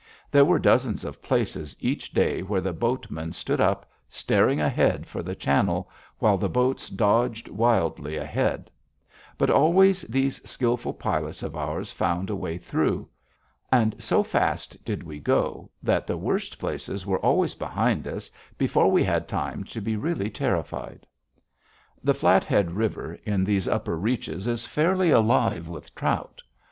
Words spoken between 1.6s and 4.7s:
each day where the boatmen stood up, staring